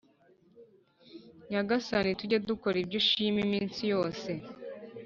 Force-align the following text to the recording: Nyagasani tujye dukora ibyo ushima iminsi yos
Nyagasani 1.49 2.17
tujye 2.19 2.37
dukora 2.49 2.77
ibyo 2.83 2.97
ushima 3.01 3.37
iminsi 3.45 3.81
yos 3.91 4.21